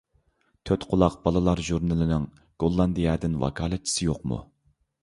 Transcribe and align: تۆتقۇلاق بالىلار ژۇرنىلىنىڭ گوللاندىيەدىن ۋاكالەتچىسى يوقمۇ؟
تۆتقۇلاق 0.69 1.17
بالىلار 1.27 1.61
ژۇرنىلىنىڭ 1.67 2.27
گوللاندىيەدىن 2.65 3.39
ۋاكالەتچىسى 3.47 4.11
يوقمۇ؟ 4.13 4.43